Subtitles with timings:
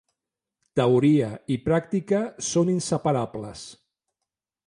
[0.79, 1.27] Teoria
[1.57, 3.67] i pràctica són inseparables.